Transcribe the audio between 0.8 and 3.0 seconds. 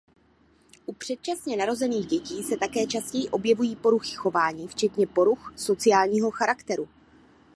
U předčasně narozených dětí se také